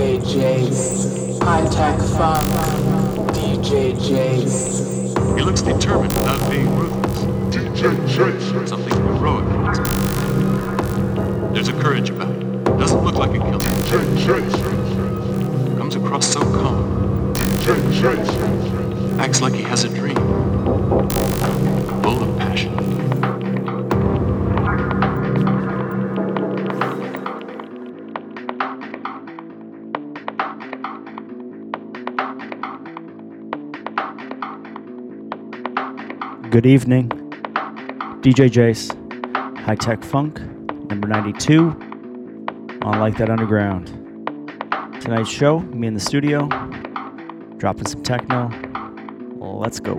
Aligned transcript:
DJ 0.00 0.18
Jace. 0.22 1.42
High 1.42 1.68
tech 1.68 1.98
funk. 1.98 2.48
DJ 3.34 3.92
Jace. 3.92 5.36
He 5.36 5.42
looks 5.44 5.60
determined 5.60 6.14
without 6.14 6.50
being 6.50 6.74
ruthless. 6.74 7.18
DJ 7.54 7.94
Jace. 8.08 8.66
Something 8.66 8.96
heroic 8.96 9.44
in 9.44 9.66
his 9.66 9.78
manner. 9.78 11.52
There's 11.52 11.68
a 11.68 11.74
courage 11.74 12.08
about 12.08 12.34
him. 12.34 12.64
Doesn't 12.78 13.04
look 13.04 13.16
like 13.16 13.32
a 13.32 13.40
killer. 13.40 13.58
DJ 13.58 14.08
Jace. 14.16 15.76
Comes 15.76 15.96
across 15.96 16.26
so 16.26 16.40
calm. 16.40 17.34
DJ 17.34 17.76
Jace. 18.00 19.18
Acts 19.18 19.42
like 19.42 19.52
he 19.52 19.62
has 19.64 19.84
a 19.84 19.90
dream. 19.90 20.16
Full 22.02 22.22
of 22.22 22.38
passion. 22.38 22.99
Good 36.50 36.66
evening. 36.66 37.08
DJ 38.22 38.50
Jace, 38.50 38.90
High 39.60 39.76
Tech 39.76 40.02
Funk, 40.02 40.40
number 40.90 41.06
92, 41.06 41.68
on 42.82 42.98
Like 42.98 43.16
That 43.18 43.30
Underground. 43.30 43.86
Tonight's 45.00 45.30
show, 45.30 45.60
me 45.60 45.86
in 45.86 45.94
the 45.94 46.00
studio, 46.00 46.48
dropping 47.56 47.86
some 47.86 48.02
techno. 48.02 48.50
Let's 49.38 49.78
go. 49.78 49.94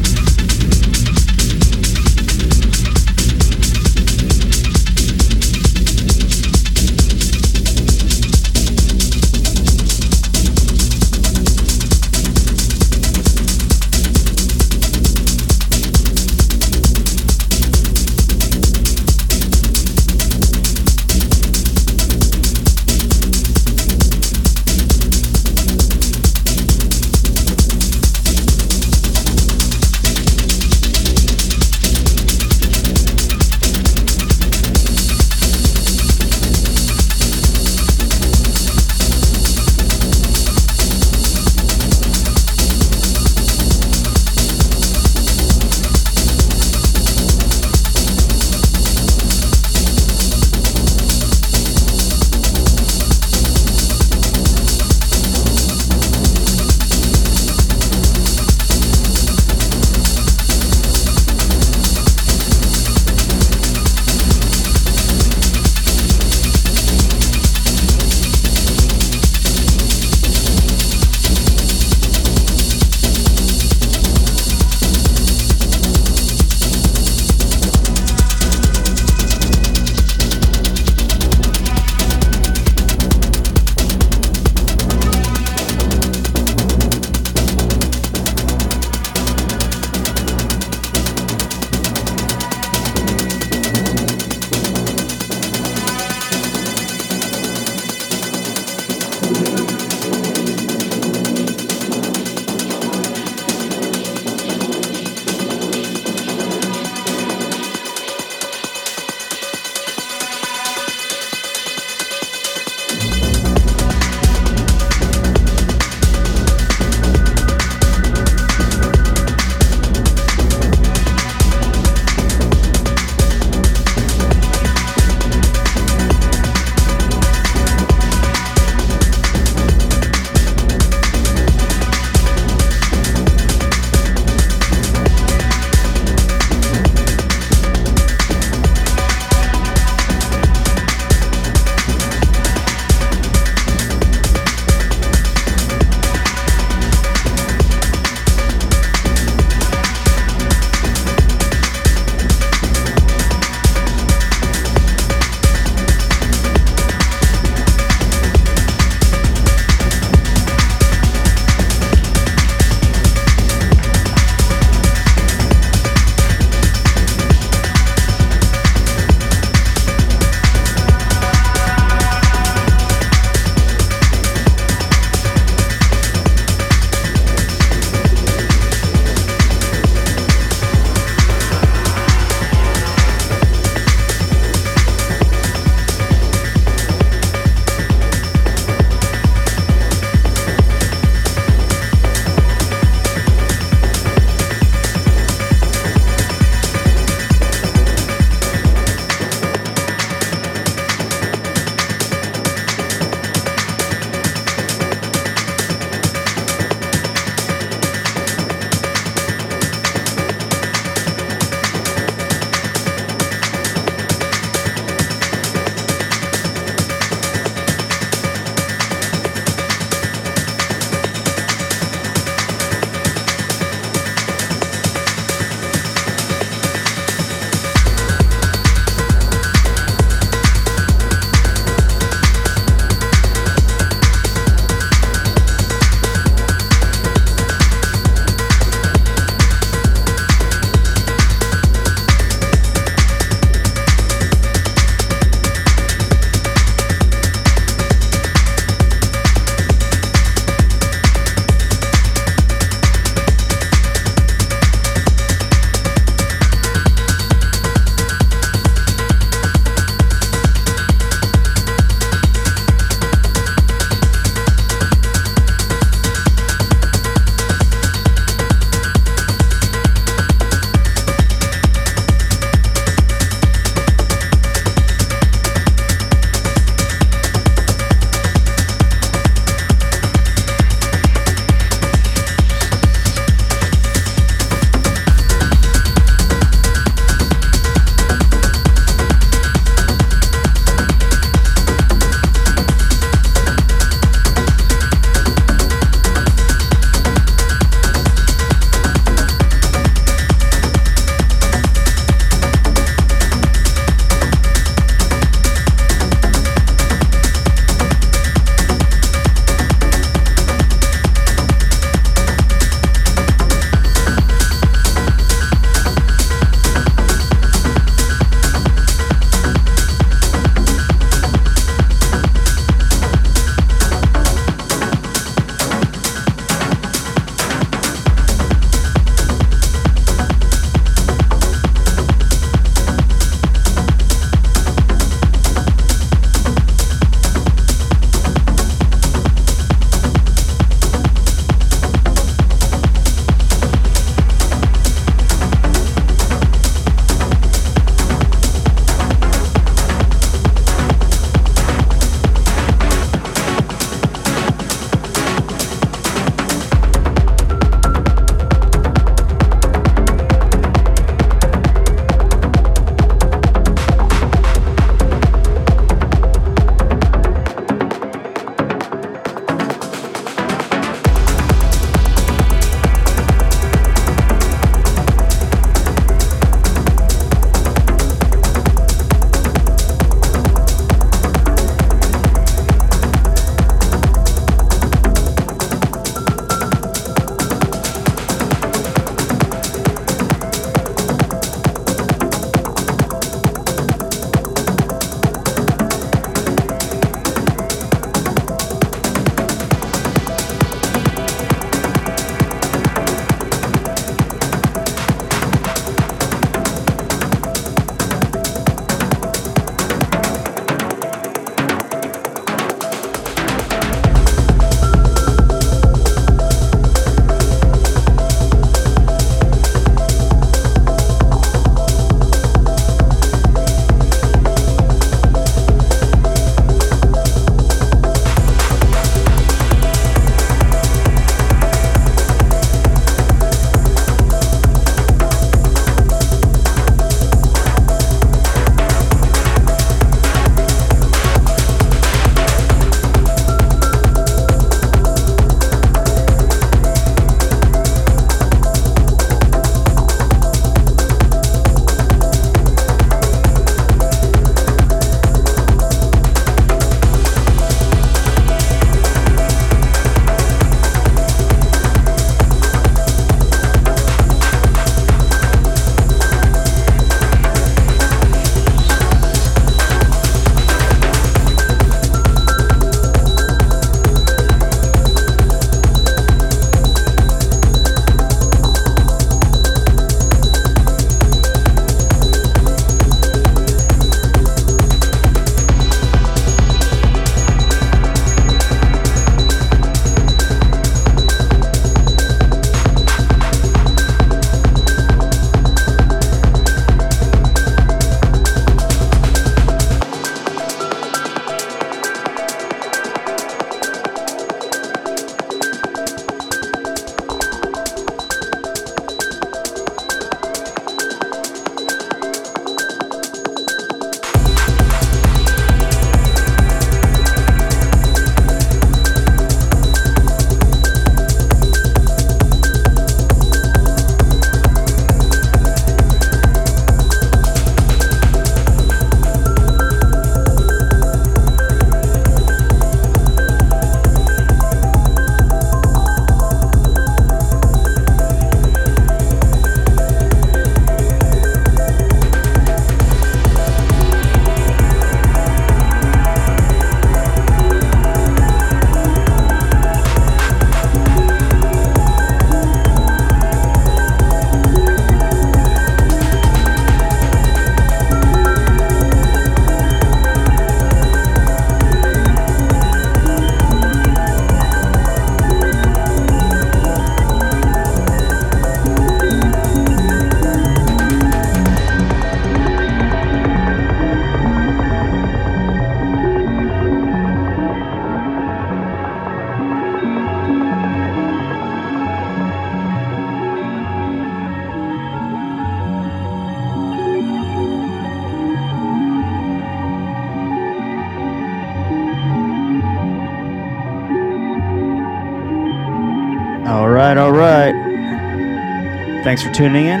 Thanks 599.32 599.42
for 599.42 599.54
tuning 599.54 599.86
in 599.86 600.00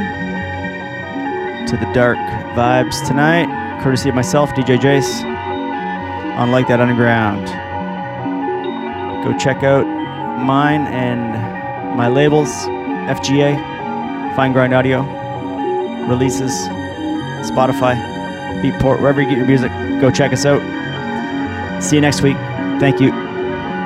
to 1.66 1.78
the 1.78 1.90
dark 1.94 2.18
vibes 2.54 3.08
tonight, 3.08 3.46
courtesy 3.82 4.10
of 4.10 4.14
myself, 4.14 4.50
DJ 4.50 4.76
Jace, 4.76 5.24
on 6.36 6.50
Like 6.50 6.68
That 6.68 6.80
Underground. 6.82 7.46
Go 9.24 9.32
check 9.38 9.62
out 9.62 9.86
mine 10.44 10.82
and 10.82 11.96
my 11.96 12.08
labels, 12.08 12.50
FGA, 13.08 13.56
Fine 14.36 14.52
Grind 14.52 14.74
Audio, 14.74 15.00
releases, 16.06 16.52
Spotify, 17.50 17.94
Beatport, 18.60 19.00
wherever 19.00 19.22
you 19.22 19.30
get 19.30 19.38
your 19.38 19.46
music. 19.46 19.72
Go 19.98 20.10
check 20.10 20.34
us 20.34 20.44
out. 20.44 20.60
See 21.82 21.96
you 21.96 22.02
next 22.02 22.20
week. 22.20 22.36
Thank 22.80 23.00
you. 23.00 23.12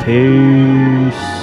Peace. 0.05 1.36